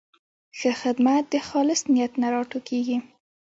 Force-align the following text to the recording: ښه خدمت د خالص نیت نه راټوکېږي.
ښه 0.59 0.71
خدمت 0.81 1.23
د 1.29 1.35
خالص 1.47 1.81
نیت 1.93 2.13
نه 2.21 2.27
راټوکېږي. 2.33 2.97